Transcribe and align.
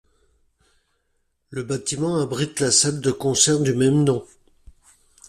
Le 1.51 1.61
bâtiment 1.61 2.19
abrite 2.23 2.59
la 2.59 2.71
salle 2.71 3.01
de 3.01 3.11
concert 3.11 3.59
du 3.59 3.75
même 3.75 4.03
nom. 4.03 4.25